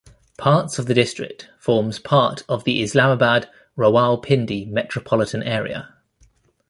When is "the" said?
0.87-0.95, 2.63-2.81